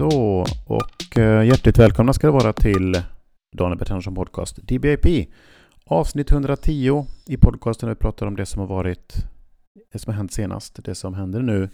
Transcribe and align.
Så, 0.00 0.44
och 0.66 1.18
eh, 1.18 1.46
hjärtligt 1.46 1.78
välkomna 1.78 2.12
ska 2.12 2.26
det 2.26 2.32
vara 2.32 2.52
till 2.52 3.02
Daniel 3.56 3.78
Bertensson 3.78 4.14
Podcast 4.14 4.56
DBIP. 4.56 5.28
Avsnitt 5.84 6.30
110 6.30 7.06
i 7.26 7.36
podcasten 7.36 7.86
där 7.86 7.94
vi 7.94 7.98
pratar 7.98 8.26
om 8.26 8.36
det 8.36 8.46
som 8.46 8.60
har 8.60 8.66
varit, 8.66 9.14
det 9.92 9.98
som 9.98 10.12
har 10.12 10.16
hänt 10.16 10.32
senast, 10.32 10.84
det 10.84 10.94
som 10.94 11.14
händer 11.14 11.42
nu 11.42 11.68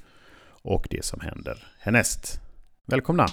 och 0.63 0.87
det 0.91 1.05
som 1.05 1.21
händer 1.21 1.67
härnäst. 1.79 2.41
Välkomna! 2.87 3.27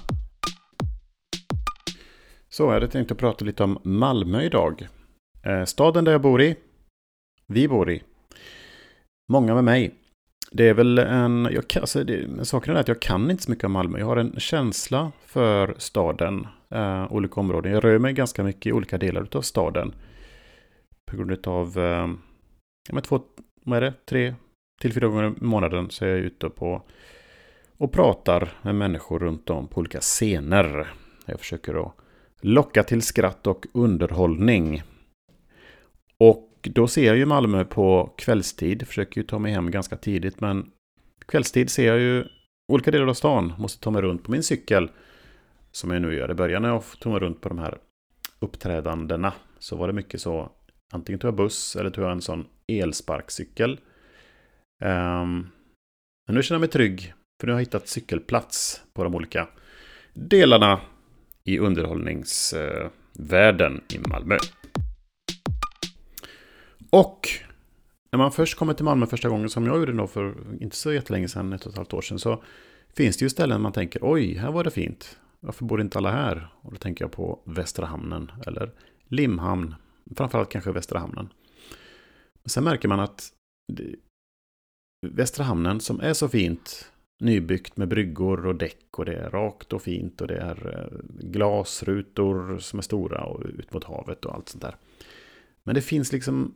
Så, 2.50 2.64
jag 2.64 2.74
hade 2.74 2.88
tänkt 2.88 3.12
att 3.12 3.18
prata 3.18 3.46
lite 3.46 3.64
om 3.64 3.80
Malmö 3.84 4.42
idag. 4.42 4.88
Eh, 5.44 5.66
staden 5.66 6.04
där 6.04 6.12
jag 6.12 6.22
bor 6.22 6.42
i, 6.42 6.56
vi 7.48 7.68
bor 7.68 7.92
i, 7.92 8.04
många 9.30 9.56
med 9.56 9.64
mig. 9.64 10.03
Det 10.56 10.70
är 10.70 10.74
väl 10.74 10.98
en... 10.98 11.50
Jag 11.52 11.68
kan, 11.68 11.82
alltså 11.82 12.04
det, 12.04 12.46
saken 12.46 12.76
är 12.76 12.80
att 12.80 12.88
jag 12.88 13.02
kan 13.02 13.32
inte 13.32 13.44
så 13.44 13.52
mycket 13.52 13.64
om 13.64 13.72
Malmö. 13.72 14.00
Jag 14.00 14.06
har 14.06 14.18
en 14.18 14.40
känsla 14.40 15.12
för 15.26 15.76
staden, 15.78 16.48
eh, 16.70 17.14
olika 17.14 17.40
områden. 17.40 17.72
Jag 17.72 17.84
rör 17.84 18.00
mig 18.00 18.14
ganska 18.14 18.44
mycket 18.44 18.66
i 18.66 18.72
olika 18.72 18.98
delar 18.98 19.28
av 19.32 19.42
staden. 19.42 19.96
På 21.12 21.18
grund 21.18 21.48
av... 21.48 21.78
Eh, 21.78 22.08
ja, 22.92 23.02
två, 23.02 23.22
vad 23.66 23.78
är 23.78 23.82
det? 23.82 23.94
Tre 24.06 24.36
till 24.82 24.94
fyra 24.94 25.08
gånger 25.08 25.24
i 25.24 25.44
månaden 25.44 25.90
så 25.90 26.06
är 26.06 26.10
jag 26.10 26.20
ute 26.20 26.50
på 26.50 26.82
och 27.78 27.92
pratar 27.92 28.50
med 28.62 28.76
människor 28.76 29.20
runt 29.20 29.50
om 29.50 29.68
på 29.68 29.80
olika 29.80 30.00
scener. 30.00 30.94
Jag 31.26 31.40
försöker 31.40 31.86
att 31.86 31.94
locka 32.42 32.84
till 32.84 33.02
skratt 33.02 33.48
och 33.48 33.66
underhållning. 33.74 34.84
Och 36.18 36.53
då 36.70 36.88
ser 36.88 37.06
jag 37.06 37.18
ju 37.18 37.26
Malmö 37.26 37.66
på 37.66 38.14
kvällstid. 38.18 38.88
Försöker 38.88 39.22
ju 39.22 39.28
ta 39.28 39.40
mig 39.40 39.52
hem 39.52 39.72
ganska 39.72 39.98
tidigt. 39.98 40.42
Men 40.42 40.72
kvällstid 41.26 41.70
ser 41.70 41.88
jag 41.88 42.00
ju 42.00 42.26
olika 42.72 42.92
delar 42.92 43.08
av 43.08 43.14
stan. 43.14 43.54
Måste 43.58 43.84
ta 43.84 43.92
mig 43.92 44.02
runt 44.02 44.24
på 44.24 44.32
min 44.32 44.44
cykel. 44.44 44.92
Som 45.72 45.92
jag 45.92 46.02
nu 46.02 46.16
gör. 46.16 46.32
I 46.32 46.34
början 46.34 46.62
när 46.62 46.70
jag 46.70 46.84
tog 47.00 47.12
mig 47.12 47.22
runt 47.22 47.42
på 47.42 47.50
de 47.50 47.60
här 47.60 47.78
uppträdandena. 48.40 49.34
Så 49.60 49.76
var 49.76 49.88
det 49.88 49.94
mycket 49.94 50.22
så. 50.22 50.52
Antingen 50.94 51.20
tog 51.20 51.28
jag 51.28 51.36
buss 51.36 51.76
eller 51.76 51.90
tog 51.90 52.04
jag 52.04 52.12
en 52.12 52.22
sån 52.22 52.46
elsparkcykel. 52.68 53.80
Um, 54.84 55.50
men 56.28 56.36
nu 56.36 56.44
känner 56.44 56.56
jag 56.56 56.62
mig 56.62 56.70
trygg. 56.70 57.14
För 57.40 57.48
nu 57.48 57.54
har 57.54 57.60
jag 57.60 57.66
hittat 57.66 57.88
cykelplats 57.88 58.82
på 58.94 59.04
de 59.04 59.16
olika 59.16 59.48
delarna 60.14 60.82
i 61.44 61.60
underhållningsvärlden 61.60 63.82
i 63.90 64.00
Malmö. 64.10 64.38
Och 66.94 67.28
när 68.12 68.18
man 68.18 68.32
först 68.32 68.58
kommer 68.58 68.74
till 68.74 68.86
Malmö 68.86 69.06
första 69.06 69.30
gången, 69.30 69.50
som 69.50 69.66
jag 69.66 69.80
gjorde 69.80 69.94
då 69.94 70.08
för 70.08 70.36
inte 70.60 70.76
så 70.76 70.94
jättelänge 70.94 71.28
sedan, 71.28 71.54
ett 71.54 71.66
och 71.66 71.72
ett 71.72 71.78
halvt 71.78 71.94
år 71.94 72.02
sedan, 72.02 72.20
så 72.20 72.44
finns 72.94 73.18
det 73.18 73.26
ju 73.26 73.30
ställen 73.30 73.62
man 73.62 73.72
tänker 73.72 74.00
oj, 74.04 74.34
här 74.34 74.52
var 74.52 74.64
det 74.64 74.72
fint. 74.72 75.20
Varför 75.40 75.66
bor 75.66 75.82
inte 75.82 75.98
alla 75.98 76.12
här? 76.12 76.48
Och 76.62 76.72
då 76.72 76.78
tänker 76.78 77.04
jag 77.04 77.12
på 77.12 77.40
Västra 77.46 77.86
Hamnen 77.86 78.32
eller 78.48 78.72
Limhamn. 79.08 79.76
Framförallt 80.16 80.50
kanske 80.50 80.72
Västra 80.72 81.00
Hamnen. 81.00 81.30
Sen 82.46 82.64
märker 82.64 82.88
man 82.88 83.00
att 83.00 83.30
Västra 85.08 85.44
Hamnen 85.44 85.80
som 85.80 86.02
är 86.02 86.14
så 86.14 86.30
fint 86.30 86.92
nybyggt 87.20 87.78
med 87.78 87.88
bryggor 87.88 88.46
och 88.46 88.56
däck 88.56 88.98
och 88.98 89.06
det 89.06 89.16
är 89.16 89.30
rakt 89.30 89.74
och 89.74 89.82
fint 89.82 90.22
och 90.22 90.28
det 90.28 90.38
är 90.38 90.80
eh, 90.80 91.00
glasrutor 91.30 92.60
som 92.60 92.80
är 92.80 92.84
stora 92.84 93.24
och 93.24 93.46
ut 93.46 93.74
mot 93.74 93.84
havet 93.84 94.26
och 94.26 94.36
allt 94.36 94.50
sånt 94.50 94.62
där. 94.62 94.76
Men 95.64 95.76
det 95.76 95.82
finns 95.82 96.12
liksom 96.12 96.56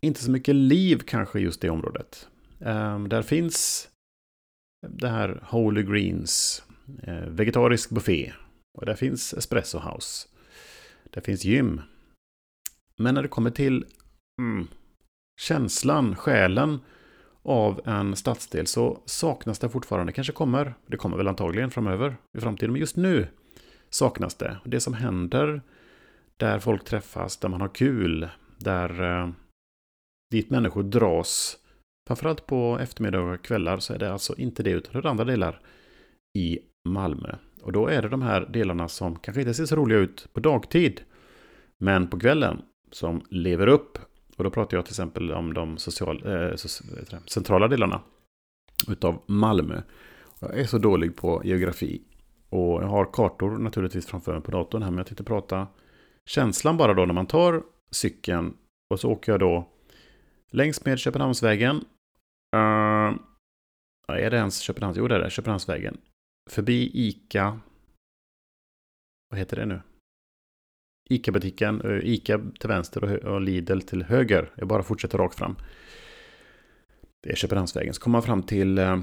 inte 0.00 0.24
så 0.24 0.30
mycket 0.30 0.54
liv 0.54 0.98
kanske 1.06 1.40
just 1.40 1.64
i 1.64 1.68
området. 1.68 2.28
Ehm, 2.60 3.08
där 3.08 3.22
finns 3.22 3.88
det 4.88 5.08
här 5.08 5.40
Holy 5.42 5.82
Greens, 5.82 6.62
eh, 7.02 7.26
vegetarisk 7.28 7.90
buffé. 7.90 8.32
Och 8.78 8.86
där 8.86 8.94
finns 8.94 9.34
Espresso 9.34 9.78
House. 9.78 10.28
Där 11.10 11.20
finns 11.20 11.44
gym. 11.44 11.80
Men 12.96 13.14
när 13.14 13.22
det 13.22 13.28
kommer 13.28 13.50
till 13.50 13.84
mm, 14.40 14.68
känslan, 15.40 16.16
själen 16.16 16.78
av 17.42 17.80
en 17.84 18.16
stadsdel 18.16 18.66
så 18.66 19.02
saknas 19.06 19.58
det 19.58 19.68
fortfarande. 19.68 20.12
kanske 20.12 20.32
kommer, 20.32 20.74
det 20.86 20.96
kommer 20.96 21.16
väl 21.16 21.28
antagligen 21.28 21.70
framöver 21.70 22.16
i 22.38 22.40
framtiden, 22.40 22.72
men 22.72 22.80
just 22.80 22.96
nu 22.96 23.28
saknas 23.90 24.34
det. 24.34 24.60
Det 24.64 24.80
som 24.80 24.94
händer 24.94 25.62
där 26.36 26.58
folk 26.58 26.84
träffas, 26.84 27.36
där 27.36 27.48
man 27.48 27.60
har 27.60 27.68
kul, 27.68 28.28
där 28.58 29.02
eh, 29.02 29.30
dit 30.30 30.50
människor 30.50 30.82
dras. 30.82 31.56
Framförallt 32.08 32.46
på 32.46 32.78
eftermiddagar 32.78 33.34
och 33.34 33.44
kvällar 33.44 33.78
så 33.78 33.94
är 33.94 33.98
det 33.98 34.12
alltså 34.12 34.34
inte 34.36 34.62
det 34.62 34.70
utan 34.70 34.92
det 34.92 35.06
är 35.08 35.10
andra 35.10 35.24
delar 35.24 35.60
i 36.38 36.58
Malmö. 36.88 37.34
Och 37.62 37.72
då 37.72 37.86
är 37.86 38.02
det 38.02 38.08
de 38.08 38.22
här 38.22 38.46
delarna 38.52 38.88
som 38.88 39.18
kanske 39.18 39.40
inte 39.40 39.54
ser 39.54 39.66
så 39.66 39.76
roliga 39.76 39.98
ut 39.98 40.28
på 40.32 40.40
dagtid. 40.40 41.00
Men 41.78 42.08
på 42.10 42.20
kvällen 42.20 42.62
som 42.90 43.22
lever 43.30 43.66
upp. 43.66 43.98
Och 44.36 44.44
då 44.44 44.50
pratar 44.50 44.76
jag 44.76 44.84
till 44.84 44.92
exempel 44.92 45.32
om 45.32 45.54
de 45.54 45.78
social, 45.78 46.22
eh, 46.26 46.56
centrala 47.26 47.68
delarna 47.68 48.00
utav 48.88 49.22
Malmö. 49.26 49.82
Jag 50.40 50.58
är 50.58 50.64
så 50.64 50.78
dålig 50.78 51.16
på 51.16 51.42
geografi. 51.44 52.02
Och 52.48 52.82
jag 52.82 52.88
har 52.88 53.12
kartor 53.12 53.58
naturligtvis 53.58 54.06
framför 54.06 54.32
mig 54.32 54.42
på 54.42 54.50
datorn 54.50 54.82
här. 54.82 54.90
Men 54.90 54.98
jag 54.98 55.06
tänkte 55.06 55.24
prata 55.24 55.66
känslan 56.26 56.76
bara 56.76 56.94
då 56.94 57.06
när 57.06 57.14
man 57.14 57.26
tar 57.26 57.62
cykeln. 57.90 58.56
Och 58.90 59.00
så 59.00 59.10
åker 59.10 59.32
jag 59.32 59.40
då 59.40 59.68
Längs 60.52 60.84
med 60.84 60.98
Köpenhamnsvägen. 60.98 61.76
Uh, 62.56 63.18
är 64.08 64.30
det 64.30 64.36
ens 64.36 64.60
Köpenhamns? 64.60 64.96
Jo, 64.96 65.08
det 65.08 65.14
är 65.14 65.18
det. 65.18 65.30
Köpenhamnsvägen. 65.30 65.98
Förbi 66.50 66.90
Ica. 66.94 67.60
Vad 69.30 69.38
heter 69.38 69.56
det 69.56 69.66
nu? 69.66 69.80
Ica-butiken. 71.10 71.80
Eh, 71.80 71.98
Ica 72.04 72.40
till 72.60 72.68
vänster 72.68 73.26
och, 73.26 73.40
Lidl 73.40 73.80
till 73.80 74.02
höger. 74.02 74.52
Jag 74.56 74.68
bara 74.68 74.82
fortsätter 74.82 75.18
rakt 75.18 75.34
fram. 75.34 75.56
Det 77.22 77.30
är 77.30 77.36
Köpenhamnsvägen. 77.36 77.94
Så 77.94 78.00
kommer 78.00 78.12
man 78.12 78.22
fram 78.22 78.42
till 78.42 78.78
eh, 78.78 79.02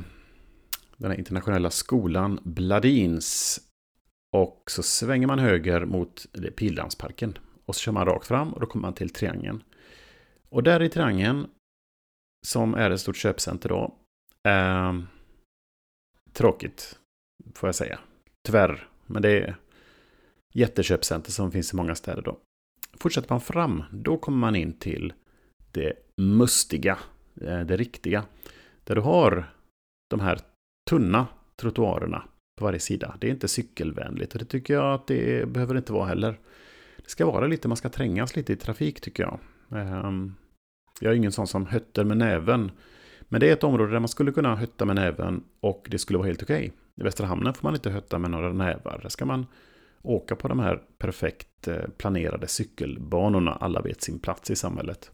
den 0.98 1.12
här 1.12 1.18
internationella 1.18 1.70
skolan 1.70 2.40
Bladins. 2.44 3.60
Och 4.32 4.64
så 4.68 4.84
svänger 4.84 5.28
man 5.28 5.40
höger 5.40 5.86
mot 5.86 6.26
Pildammsparken. 6.56 7.38
Och 7.66 7.76
så 7.76 7.82
kör 7.82 7.92
man 7.92 8.06
rakt 8.06 8.28
fram 8.28 8.54
och 8.54 8.60
då 8.60 8.68
kommer 8.68 8.82
man 8.82 8.94
till 8.94 9.10
triangeln. 9.10 9.64
Och 10.50 10.64
där 10.64 10.82
i 10.82 10.90
triangeln, 10.90 11.48
som 12.46 12.74
är 12.74 12.92
ett 12.92 13.00
stort 13.00 13.18
köpcenter 13.18 13.70
då, 13.70 13.96
eh, 14.50 15.00
tråkigt, 16.34 17.00
får 17.56 17.68
jag 17.68 17.76
säga. 17.76 18.00
Tyvärr, 18.46 18.90
men 19.06 19.22
det 19.22 19.40
är 19.40 19.56
jätteköpcenter 20.54 21.32
som 21.32 21.52
finns 21.52 21.74
i 21.74 21.76
många 21.76 21.96
städer 21.96 22.22
då. 22.22 22.38
Fortsätter 22.94 23.30
man 23.30 23.42
fram, 23.42 23.84
då 23.92 24.18
kommer 24.18 24.38
man 24.38 24.56
in 24.56 24.74
till 24.74 25.14
det 25.72 25.94
mustiga, 26.18 26.98
eh, 27.42 27.60
det 27.60 27.78
riktiga. 27.78 28.26
Där 28.84 28.96
du 28.96 29.02
har 29.02 29.54
de 30.10 30.20
här 30.20 30.40
tunna 30.90 31.28
trottoarerna 31.56 32.24
på 32.58 32.66
varje 32.66 32.80
sida. 32.80 33.18
Det 33.22 33.28
är 33.28 33.32
inte 33.32 33.48
cykelvänligt 33.48 34.34
och 34.34 34.40
det 34.40 34.46
tycker 34.46 34.74
jag 34.74 34.94
att 34.94 35.08
det 35.08 35.50
behöver 35.50 35.78
inte 35.78 35.94
vara 35.94 36.06
heller. 36.06 36.40
Det 36.98 37.10
ska 37.10 37.26
vara 37.26 37.48
lite, 37.48 37.68
man 37.68 37.78
ska 37.78 37.90
trängas 37.90 38.36
lite 38.36 38.54
i 38.54 38.56
trafik 38.56 39.02
tycker 39.02 39.24
jag. 39.24 39.40
Ehm, 39.72 40.34
jag 41.00 41.12
är 41.12 41.16
ingen 41.16 41.32
sån 41.32 41.48
som 41.48 41.66
hötter 41.66 42.04
med 42.04 42.18
näven. 42.18 42.72
Men 43.30 43.40
det 43.40 43.50
är 43.50 43.54
ett 43.54 43.64
område 43.64 43.92
där 43.92 44.00
man 44.00 44.08
skulle 44.08 44.32
kunna 44.32 44.56
hötta 44.56 44.86
med 44.86 44.96
näven 44.96 45.44
och 45.60 45.88
det 45.92 45.98
skulle 45.98 46.18
vara 46.18 46.28
helt 46.28 46.44
okej. 46.44 46.58
Okay. 46.58 46.72
I 46.96 47.04
Västra 47.04 47.28
Hamnen 47.28 47.54
får 47.54 47.68
man 47.68 47.76
inte 47.76 47.90
hötta 47.90 48.20
med 48.20 48.32
några 48.32 48.54
nävar. 48.54 49.00
Där 49.02 49.10
ska 49.10 49.26
man 49.26 49.46
åka 50.02 50.36
på 50.36 50.48
de 50.48 50.60
här 50.60 50.82
perfekt 50.98 51.68
eh, 51.68 51.88
planerade 51.98 52.48
cykelbanorna. 52.48 53.54
Alla 53.54 53.82
vet 53.82 54.02
sin 54.02 54.20
plats 54.20 54.52
i 54.52 54.56
samhället. 54.56 55.12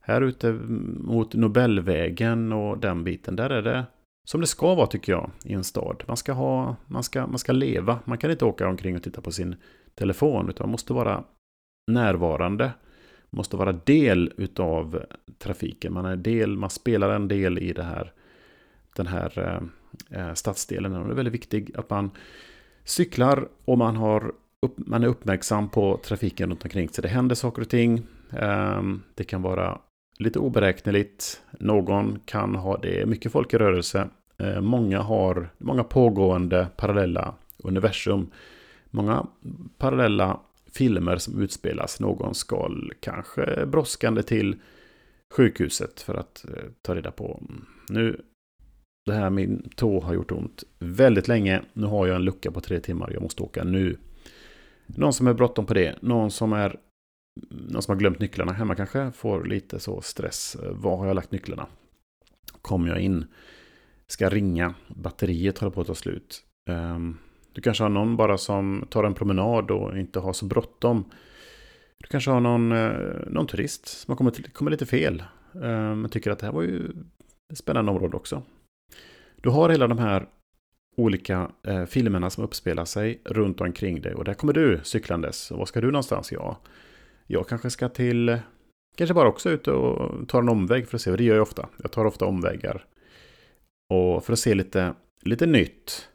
Här 0.00 0.22
ute 0.22 0.48
mm, 0.48 1.02
mot 1.04 1.34
Nobelvägen 1.34 2.52
och 2.52 2.78
den 2.78 3.04
biten, 3.04 3.36
där 3.36 3.50
är 3.50 3.62
det 3.62 3.86
som 4.24 4.40
det 4.40 4.46
ska 4.46 4.74
vara 4.74 4.86
tycker 4.86 5.12
jag 5.12 5.30
i 5.44 5.52
en 5.52 5.64
stad. 5.64 6.04
Man 6.08 6.16
ska, 6.16 6.32
ha, 6.32 6.76
man 6.86 7.02
ska, 7.02 7.26
man 7.26 7.38
ska 7.38 7.52
leva. 7.52 7.98
Man 8.04 8.18
kan 8.18 8.30
inte 8.30 8.44
åka 8.44 8.68
omkring 8.68 8.96
och 8.96 9.02
titta 9.02 9.20
på 9.20 9.32
sin 9.32 9.56
telefon 9.94 10.48
utan 10.48 10.66
man 10.66 10.70
måste 10.70 10.92
vara 10.92 11.24
närvarande 11.86 12.72
måste 13.30 13.56
vara 13.56 13.72
del 13.72 14.32
utav 14.36 15.02
trafiken. 15.38 15.92
Man, 15.92 16.04
är 16.04 16.16
del, 16.16 16.56
man 16.56 16.70
spelar 16.70 17.10
en 17.10 17.28
del 17.28 17.58
i 17.58 17.72
det 17.72 17.82
här, 17.82 18.12
den 18.96 19.06
här 19.06 19.38
eh, 19.38 20.20
eh, 20.20 20.34
stadsdelen. 20.34 20.96
Och 20.96 21.06
det 21.06 21.12
är 21.12 21.16
väldigt 21.16 21.34
viktigt 21.34 21.76
att 21.76 21.90
man 21.90 22.10
cyklar 22.84 23.48
och 23.64 23.78
man, 23.78 23.96
har 23.96 24.32
upp, 24.62 24.74
man 24.76 25.02
är 25.02 25.06
uppmärksam 25.06 25.68
på 25.68 26.00
trafiken 26.04 26.50
runt 26.50 26.64
omkring 26.64 26.88
sig. 26.88 27.02
Det 27.02 27.08
händer 27.08 27.34
saker 27.34 27.62
och 27.62 27.68
ting. 27.68 28.02
Eh, 28.32 28.82
det 29.14 29.24
kan 29.24 29.42
vara 29.42 29.78
lite 30.18 30.38
oberäkneligt. 30.38 31.42
Någon 31.58 32.18
kan 32.24 32.54
ha, 32.54 32.76
det 32.76 33.00
är 33.00 33.06
mycket 33.06 33.32
folk 33.32 33.54
i 33.54 33.58
rörelse. 33.58 34.08
Eh, 34.38 34.60
många 34.60 35.00
har 35.00 35.50
många 35.58 35.84
pågående 35.84 36.68
parallella 36.76 37.34
universum. 37.58 38.30
Många 38.90 39.26
parallella 39.78 40.40
filmer 40.72 41.16
som 41.16 41.42
utspelas. 41.42 42.00
Någon 42.00 42.34
ska 42.34 42.70
kanske 43.00 43.66
brådskande 43.66 44.22
till 44.22 44.56
sjukhuset 45.34 46.00
för 46.00 46.14
att 46.14 46.44
eh, 46.48 46.64
ta 46.82 46.94
reda 46.94 47.10
på. 47.10 47.42
Nu 47.88 48.22
Det 49.06 49.14
här 49.14 49.30
min 49.30 49.70
tå 49.76 50.00
har 50.00 50.14
gjort 50.14 50.32
ont 50.32 50.64
väldigt 50.78 51.28
länge. 51.28 51.62
Nu 51.72 51.86
har 51.86 52.06
jag 52.06 52.16
en 52.16 52.24
lucka 52.24 52.50
på 52.50 52.60
tre 52.60 52.80
timmar. 52.80 53.10
Jag 53.12 53.22
måste 53.22 53.42
åka 53.42 53.64
nu. 53.64 53.96
Någon 54.86 55.12
som 55.12 55.26
är 55.26 55.34
bråttom 55.34 55.66
på 55.66 55.74
det. 55.74 56.02
Någon 56.02 56.30
som 56.30 56.52
är 56.52 56.76
någon 57.50 57.82
som 57.82 57.92
har 57.92 57.98
glömt 57.98 58.18
nycklarna 58.18 58.52
hemma 58.52 58.74
kanske 58.74 59.12
får 59.12 59.44
lite 59.44 59.80
så 59.80 60.00
stress. 60.00 60.56
Eh, 60.62 60.72
var 60.72 60.96
har 60.96 61.06
jag 61.06 61.14
lagt 61.14 61.32
nycklarna? 61.32 61.66
Kommer 62.62 62.88
jag 62.88 63.00
in? 63.00 63.26
Ska 64.06 64.28
ringa? 64.28 64.74
Batteriet 64.88 65.58
håller 65.58 65.70
på 65.70 65.80
att 65.80 65.86
ta 65.86 65.94
slut. 65.94 66.44
Um, 66.70 67.18
du 67.52 67.60
kanske 67.60 67.84
har 67.84 67.88
någon 67.88 68.16
bara 68.16 68.38
som 68.38 68.86
tar 68.90 69.04
en 69.04 69.14
promenad 69.14 69.70
och 69.70 69.98
inte 69.98 70.20
har 70.20 70.32
så 70.32 70.44
bråttom. 70.44 71.04
Du 71.98 72.06
kanske 72.06 72.30
har 72.30 72.40
någon, 72.40 72.72
eh, 72.72 72.92
någon 73.26 73.46
turist 73.46 73.86
som 73.86 74.12
har 74.12 74.16
kommit, 74.16 74.54
kommit 74.54 74.72
lite 74.72 74.86
fel. 74.86 75.22
Eh, 75.54 75.94
men 75.94 76.08
tycker 76.08 76.30
att 76.30 76.38
det 76.38 76.46
här 76.46 76.52
var 76.52 76.62
ju 76.62 76.90
ett 77.52 77.58
spännande 77.58 77.92
område 77.92 78.16
också. 78.16 78.42
Du 79.40 79.48
har 79.50 79.68
hela 79.68 79.86
de 79.86 79.98
här 79.98 80.26
olika 80.96 81.50
eh, 81.62 81.84
filmerna 81.84 82.30
som 82.30 82.44
uppspelar 82.44 82.84
sig 82.84 83.20
runt 83.24 83.60
omkring 83.60 84.00
dig. 84.00 84.14
Och 84.14 84.24
där 84.24 84.34
kommer 84.34 84.52
du 84.52 84.80
cyklandes. 84.82 85.50
Och 85.50 85.58
var 85.58 85.66
ska 85.66 85.80
du 85.80 85.86
någonstans? 85.86 86.32
Ja, 86.32 86.60
jag 87.26 87.48
kanske 87.48 87.70
ska 87.70 87.88
till... 87.88 88.38
Kanske 88.96 89.14
bara 89.14 89.28
också 89.28 89.50
ut 89.50 89.68
och 89.68 90.28
ta 90.28 90.38
en 90.38 90.48
omväg 90.48 90.88
för 90.88 90.96
att 90.96 91.02
se. 91.02 91.10
Och 91.10 91.16
det 91.16 91.24
gör 91.24 91.34
jag 91.34 91.42
ofta. 91.42 91.68
Jag 91.82 91.92
tar 91.92 92.04
ofta 92.04 92.24
omvägar. 92.24 92.84
Och 93.90 94.24
för 94.24 94.32
att 94.32 94.38
se 94.38 94.54
lite, 94.54 94.94
lite 95.22 95.46
nytt. 95.46 96.09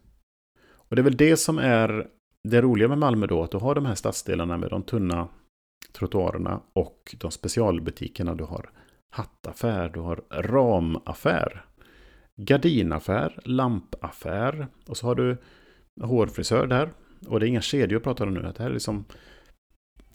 Och 0.89 0.95
det 0.95 1.01
är 1.01 1.03
väl 1.03 1.17
det 1.17 1.37
som 1.37 1.59
är 1.59 2.07
det 2.43 2.61
roliga 2.61 2.87
med 2.87 2.97
Malmö 2.97 3.27
då. 3.27 3.43
Att 3.43 3.51
du 3.51 3.57
har 3.57 3.75
de 3.75 3.85
här 3.85 3.95
stadsdelarna 3.95 4.57
med 4.57 4.69
de 4.69 4.83
tunna 4.83 5.27
trottoarerna 5.91 6.61
och 6.73 7.15
de 7.19 7.31
specialbutikerna. 7.31 8.35
Du 8.35 8.43
har 8.43 8.69
hattaffär, 9.11 9.89
du 9.89 9.99
har 9.99 10.21
ramaffär, 10.31 11.65
gardinaffär, 12.35 13.39
lampaffär 13.43 14.67
och 14.87 14.97
så 14.97 15.07
har 15.07 15.15
du 15.15 15.37
hårfrisör 16.01 16.67
där. 16.67 16.89
Och 17.27 17.39
det 17.39 17.45
är 17.45 17.47
inga 17.47 17.61
kedjor 17.61 17.99
pratar 17.99 18.27
om 18.27 18.33
nu. 18.33 18.41
Det 18.41 18.59
här 18.59 18.69
är 18.69 18.73
liksom 18.73 19.05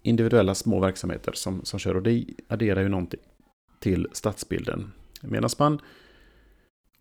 individuella 0.02 0.54
små 0.54 0.80
verksamheter 0.80 1.32
som, 1.32 1.64
som 1.64 1.78
kör 1.78 1.96
och 1.96 2.02
det 2.02 2.24
adderar 2.48 2.82
ju 2.82 2.88
någonting 2.88 3.20
till 3.78 4.08
stadsbilden. 4.12 4.92
Medan 5.22 5.50
man, 5.58 5.80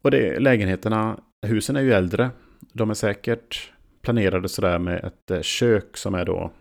och 0.01 0.11
det, 0.11 0.39
lägenheterna, 0.39 1.19
husen 1.41 1.75
är 1.75 1.81
ju 1.81 1.93
äldre. 1.93 2.29
De 2.73 2.89
är 2.89 2.93
säkert 2.93 3.71
planerade 4.01 4.49
sådär 4.49 4.79
med 4.79 5.03
ett 5.03 5.31
eh, 5.31 5.41
kök 5.41 5.97
som 5.97 6.15
är 6.15 6.25
då 6.25 6.51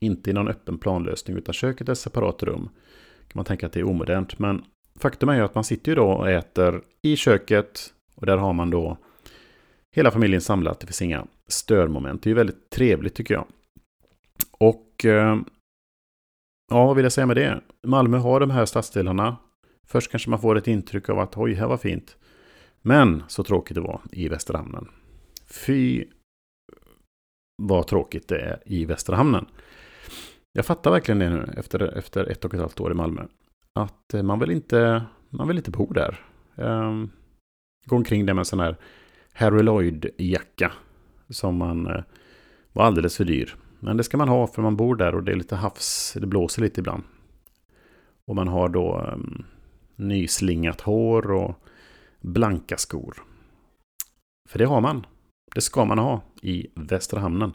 inte 0.00 0.30
i 0.30 0.32
någon 0.32 0.48
öppen 0.48 0.78
planlösning 0.78 1.36
utan 1.36 1.52
köket 1.52 1.88
är 1.88 1.92
ett 1.92 1.98
separat 1.98 2.42
rum. 2.42 2.68
Kan 3.18 3.32
man 3.34 3.44
tänka 3.44 3.66
att 3.66 3.72
det 3.72 3.80
är 3.80 3.88
omodernt. 3.88 4.38
Men 4.38 4.64
faktum 4.98 5.28
är 5.28 5.34
ju 5.34 5.40
att 5.40 5.54
man 5.54 5.64
sitter 5.64 5.92
ju 5.92 5.96
då 5.96 6.06
och 6.06 6.30
äter 6.30 6.82
i 7.02 7.16
köket. 7.16 7.94
Och 8.14 8.26
där 8.26 8.36
har 8.36 8.52
man 8.52 8.70
då 8.70 8.98
hela 9.96 10.10
familjen 10.10 10.40
samlat. 10.40 10.80
Det 10.80 10.86
finns 10.86 11.02
inga 11.02 11.26
störmoment. 11.48 12.22
Det 12.22 12.26
är 12.26 12.30
ju 12.30 12.36
väldigt 12.36 12.70
trevligt 12.70 13.14
tycker 13.14 13.34
jag. 13.34 13.46
Och 14.50 15.04
eh, 15.04 15.38
ja, 16.70 16.86
vad 16.86 16.96
vill 16.96 17.04
jag 17.04 17.12
säga 17.12 17.26
med 17.26 17.36
det? 17.36 17.60
Malmö 17.86 18.16
har 18.16 18.40
de 18.40 18.50
här 18.50 18.66
stadsdelarna. 18.66 19.36
Först 19.86 20.10
kanske 20.10 20.30
man 20.30 20.40
får 20.40 20.58
ett 20.58 20.68
intryck 20.68 21.08
av 21.08 21.18
att 21.18 21.36
oj, 21.36 21.54
här 21.54 21.66
var 21.66 21.76
fint. 21.76 22.16
Men 22.82 23.22
så 23.28 23.44
tråkigt 23.44 23.74
det 23.74 23.80
var 23.80 24.00
i 24.12 24.28
Västerhamnen. 24.28 24.88
Fy 25.50 26.04
vad 27.62 27.86
tråkigt 27.86 28.28
det 28.28 28.40
är 28.40 28.62
i 28.66 28.84
Västra 28.84 29.16
hamnen. 29.16 29.46
Jag 30.52 30.66
fattar 30.66 30.90
verkligen 30.90 31.18
det 31.18 31.30
nu 31.30 31.52
efter, 31.56 31.98
efter 31.98 32.24
ett 32.24 32.44
och 32.44 32.54
ett 32.54 32.60
halvt 32.60 32.80
år 32.80 32.90
i 32.90 32.94
Malmö. 32.94 33.26
Att 33.72 34.14
eh, 34.14 34.22
man 34.22 34.38
vill 34.38 34.50
inte, 34.50 35.02
man 35.30 35.48
vill 35.48 35.56
inte 35.56 35.70
bo 35.70 35.92
där. 35.92 36.24
Um, 36.54 37.10
gå 37.86 37.96
omkring 37.96 38.26
där 38.26 38.34
med 38.34 38.40
en 38.40 38.44
sån 38.44 38.60
här 38.60 38.76
Harry 39.32 39.62
Lloyd-jacka. 39.62 40.72
Som 41.28 41.56
man 41.56 41.86
uh, 41.86 42.02
var 42.72 42.84
alldeles 42.84 43.16
för 43.16 43.24
dyr. 43.24 43.56
Men 43.80 43.96
det 43.96 44.04
ska 44.04 44.16
man 44.16 44.28
ha 44.28 44.46
för 44.46 44.62
man 44.62 44.76
bor 44.76 44.96
där 44.96 45.14
och 45.14 45.22
det 45.22 45.32
är 45.32 45.36
lite 45.36 45.56
havs. 45.56 46.16
Det 46.20 46.26
blåser 46.26 46.62
lite 46.62 46.80
ibland. 46.80 47.02
Och 48.26 48.36
man 48.36 48.48
har 48.48 48.68
då 48.68 49.10
um, 49.14 49.44
nyslingat 49.96 50.80
hår 50.80 51.30
och 51.30 51.54
blanka 52.20 52.76
skor. 52.76 53.22
För 54.48 54.58
det 54.58 54.64
har 54.64 54.80
man. 54.80 55.06
Det 55.54 55.60
ska 55.60 55.84
man 55.84 55.98
ha 55.98 56.22
i 56.42 56.66
Västra 56.74 57.20
Hamnen. 57.20 57.52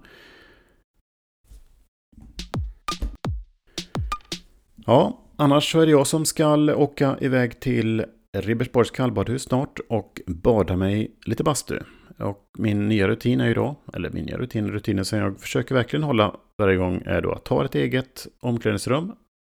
Ja, 4.86 5.21
annars 5.36 5.71
så 5.71 5.80
är 5.80 5.86
det 5.86 5.92
jag 5.92 6.07
som 6.07 6.25
ska 6.25 6.75
åka 6.75 7.18
iväg 7.21 7.59
till 7.59 8.06
Ribersborgs 8.38 8.92
kallbadhus 8.92 9.44
snart 9.44 9.80
och 9.89 10.21
bada 10.27 10.75
mig 10.75 11.12
lite 11.25 11.44
bastu. 11.44 11.80
Och 12.19 12.50
min 12.57 12.88
nya 12.88 13.07
rutin 13.07 13.42
är 13.42 13.47
ju 13.47 13.53
då, 13.53 13.75
eller 13.94 14.09
min 14.09 14.25
nya 14.25 14.38
rutin, 14.38 14.71
rutinen 14.71 15.06
som 15.06 15.19
jag 15.19 15.39
försöker 15.39 15.75
verkligen 15.75 16.03
hålla 16.03 16.36
varje 16.57 16.77
gång 16.77 17.01
är 17.06 17.21
då 17.21 17.31
att 17.31 17.45
ta 17.45 17.65
ett 17.65 17.75
eget 17.75 18.27
omklädningsrum. 18.39 19.12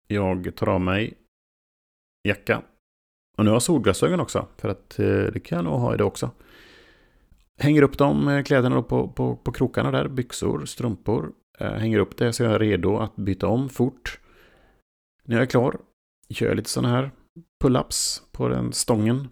Jag 0.09 0.57
tar 0.57 0.69
av 0.69 0.81
mig 0.81 1.15
jacka. 2.29 2.63
Och 3.37 3.45
nu 3.45 3.51
har 3.51 3.55
jag 3.55 3.63
solglasögon 3.63 4.21
också, 4.21 4.47
för 4.57 4.69
att 4.69 4.99
eh, 4.99 5.07
det 5.07 5.41
kan 5.45 5.57
jag 5.57 5.65
nog 5.65 5.81
ha 5.81 5.95
i 5.95 5.97
det 5.97 6.05
också. 6.05 6.31
Hänger 7.61 7.83
upp 7.83 7.99
de 7.99 8.29
eh, 8.29 8.43
kläderna 8.43 8.83
på, 8.83 9.09
på, 9.09 9.37
på 9.37 9.53
krokarna 9.53 9.91
där, 9.91 10.09
byxor, 10.09 10.65
strumpor. 10.65 11.33
Eh, 11.59 11.73
hänger 11.73 11.99
upp 11.99 12.17
det 12.17 12.33
så 12.33 12.43
jag 12.43 12.53
är 12.53 12.59
redo 12.59 12.99
att 12.99 13.17
byta 13.17 13.47
om 13.47 13.69
fort. 13.69 14.21
När 15.25 15.37
jag 15.37 15.43
är 15.43 15.47
klar 15.47 15.77
gör 16.29 16.49
jag 16.49 16.57
lite 16.57 16.71
sådana 16.71 16.95
här 16.95 17.11
pull-ups 17.65 18.23
på 18.33 18.49
den 18.49 18.73
stången. 18.73 19.29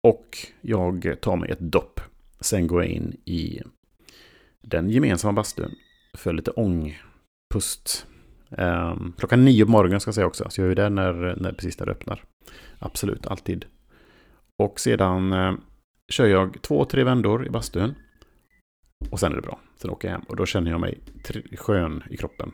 Och 0.00 0.38
jag 0.60 1.16
tar 1.20 1.36
mig 1.36 1.50
ett 1.50 1.60
dopp. 1.60 2.00
Sen 2.40 2.66
går 2.66 2.82
jag 2.82 2.92
in 2.92 3.16
i 3.24 3.62
den 4.62 4.90
gemensamma 4.90 5.32
bastun 5.32 5.74
för 6.16 6.32
lite 6.32 6.50
ångpust. 6.50 8.06
Um, 8.48 9.14
klockan 9.18 9.44
nio 9.44 9.64
på 9.64 9.70
morgonen 9.70 10.00
ska 10.00 10.08
jag 10.08 10.14
säga 10.14 10.26
också. 10.26 10.50
Så 10.50 10.60
jag 10.60 10.70
är 10.70 10.74
där 10.74 10.90
när, 10.90 11.36
när 11.36 11.52
precis 11.52 11.78
när 11.78 11.86
det 11.86 11.92
öppnar. 11.92 12.24
Absolut, 12.78 13.26
alltid. 13.26 13.64
Och 14.62 14.80
sedan 14.80 15.32
eh, 15.32 15.54
kör 16.12 16.26
jag 16.26 16.62
två, 16.62 16.84
tre 16.84 17.04
vändor 17.04 17.46
i 17.46 17.50
bastun. 17.50 17.94
Och 19.10 19.20
sen 19.20 19.32
är 19.32 19.36
det 19.36 19.42
bra. 19.42 19.60
Sen 19.76 19.90
åker 19.90 20.08
jag 20.08 20.12
hem 20.12 20.24
och 20.28 20.36
då 20.36 20.46
känner 20.46 20.70
jag 20.70 20.80
mig 20.80 20.98
skön 21.56 22.02
i 22.10 22.16
kroppen. 22.16 22.52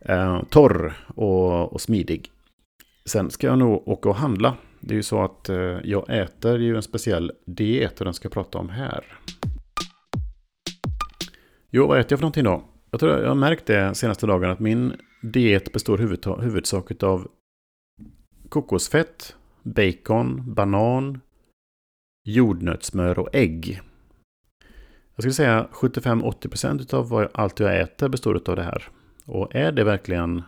Eh, 0.00 0.42
torr 0.44 0.92
och, 1.14 1.72
och, 1.72 1.80
smidig. 1.80 2.30
Sen 3.04 3.30
ska 3.30 3.46
jag 3.46 3.58
nog 3.58 3.88
åka 3.88 4.08
och 4.08 4.16
handla. 4.16 4.56
Det 4.80 4.94
är 4.94 4.96
ju 4.96 5.02
så 5.02 5.24
att 5.24 5.48
eh, 5.48 5.78
jag 5.84 6.04
äter 6.08 6.58
ju 6.58 6.76
en 6.76 6.82
speciell 6.82 7.32
diet 7.46 7.98
och 7.98 8.04
den 8.04 8.14
ska 8.14 8.26
jag 8.26 8.32
prata 8.32 8.58
om 8.58 8.68
här. 8.68 9.04
Jo, 11.70 11.86
vad 11.86 11.98
äter 11.98 12.12
jag 12.12 12.18
för 12.18 12.24
någonting 12.24 12.44
då? 12.44 12.64
Jag 12.90 13.00
tror 13.00 13.18
jag 13.18 13.28
har 13.28 13.34
märkt 13.34 13.66
det 13.66 13.94
senaste 13.94 14.26
dagarna 14.26 14.52
att 14.52 14.60
min 14.60 14.92
diet 15.22 15.72
består 15.72 15.98
huvudsak 16.42 17.02
av 17.02 17.28
kokosfett, 18.48 19.36
bacon, 19.62 20.54
banan, 20.54 21.20
jordnötssmör 22.28 23.18
och 23.18 23.28
ägg. 23.32 23.80
Jag 25.14 25.22
skulle 25.22 25.32
säga 25.32 25.68
75-80% 25.72 26.94
av 26.94 27.28
allt 27.34 27.60
jag 27.60 27.80
äter 27.80 28.08
består 28.08 28.42
av 28.46 28.56
det 28.56 28.62
här. 28.62 28.88
Och 29.24 29.54
är 29.54 29.72
det 29.72 29.84
verkligen 29.84 30.42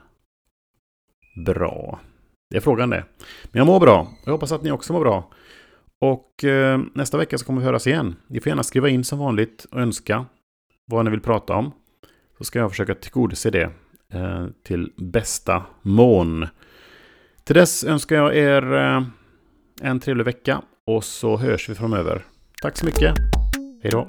bra? 1.47 2.01
Det 2.51 2.57
är 2.57 2.61
frågan 2.61 2.91
det. 2.91 3.05
Men 3.45 3.59
jag 3.59 3.67
mår 3.67 3.81
bra. 3.81 4.09
Jag 4.25 4.33
hoppas 4.33 4.53
att 4.53 4.63
ni 4.63 4.71
också 4.71 4.93
mår 4.93 5.01
bra. 5.01 5.31
Och 6.01 6.45
eh, 6.45 6.81
nästa 6.95 7.19
vecka 7.19 7.39
så 7.39 7.45
kommer 7.45 7.61
vi 7.61 7.67
höras 7.67 7.87
igen. 7.87 8.17
Ni 8.27 8.41
får 8.41 8.49
gärna 8.49 8.63
skriva 8.63 8.89
in 8.89 9.05
som 9.05 9.19
vanligt 9.19 9.67
och 9.71 9.81
önska 9.81 10.27
vad 10.87 11.05
ni 11.05 11.11
vill 11.11 11.21
prata 11.21 11.55
om. 11.55 11.73
Så 12.39 12.45
ska 12.45 12.59
jag 12.59 12.71
försöka 12.71 12.95
tillgodose 12.95 13.51
det 13.51 13.71
eh, 14.13 14.47
till 14.65 14.93
bästa 14.97 15.63
mån. 15.83 16.47
Till 17.45 17.57
dess 17.57 17.85
önskar 17.85 18.17
jag 18.17 18.37
er 18.37 18.73
eh, 18.75 19.03
en 19.83 20.01
trevlig 20.01 20.25
vecka 20.25 20.63
och 20.87 21.05
så 21.05 21.37
hörs 21.37 21.69
vi 21.69 21.75
framöver. 21.75 22.25
Tack 22.63 22.79
så 22.79 22.85
mycket. 22.85 23.15
Hej 23.83 23.91
då. 23.91 24.07